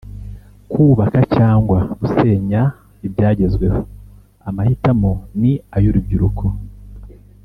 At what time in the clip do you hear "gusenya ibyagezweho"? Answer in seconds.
1.99-3.81